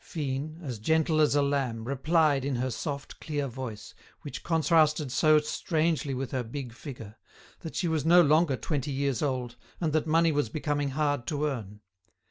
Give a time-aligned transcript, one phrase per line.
[0.03, 3.93] Fine, as gentle as a lamb, replied, in her soft, clear voice,
[4.23, 7.19] which contrasted so strangely with her big figure,
[7.59, 11.45] that she was no longer twenty years old, and that money was becoming hard to
[11.45, 11.81] earn.